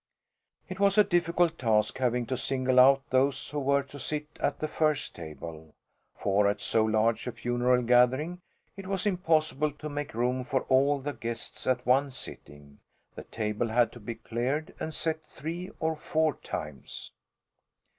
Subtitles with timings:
[0.67, 4.59] It was a difficult task having to single out those who were to sit at
[4.59, 5.75] the first table.
[6.15, 8.41] For at so large a funeral gathering
[8.75, 12.79] it was impossible to make room for all the guests at one sitting.
[13.13, 17.11] The table had to be cleared and set three or four times.